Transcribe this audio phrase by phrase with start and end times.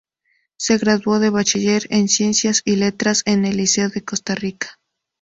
[0.57, 4.79] Se graduó de Bachiller en Ciencias y Letras en el Liceo de Costa Rica.